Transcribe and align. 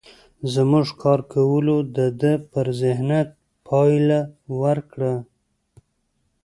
زموږ 0.53 0.87
کار 1.03 1.19
کولو 1.33 1.75
د 1.95 1.97
ده 2.21 2.33
پر 2.51 2.65
ذهنيت 2.81 3.29
پايله 3.67 4.19
ورکړه. 4.61 5.13